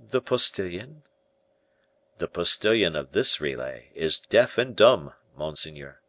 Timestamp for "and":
4.56-4.76